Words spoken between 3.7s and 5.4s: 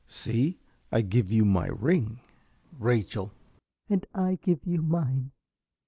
And I give you mine.